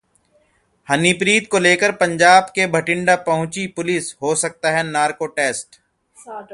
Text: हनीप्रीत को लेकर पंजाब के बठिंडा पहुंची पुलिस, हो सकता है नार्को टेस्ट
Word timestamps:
हनीप्रीत 0.87 1.47
को 1.51 1.59
लेकर 1.59 1.91
पंजाब 1.91 2.51
के 2.55 2.67
बठिंडा 2.67 3.15
पहुंची 3.15 3.67
पुलिस, 3.67 4.15
हो 4.21 4.35
सकता 4.35 4.71
है 4.71 4.83
नार्को 4.83 5.25
टेस्ट 5.27 5.79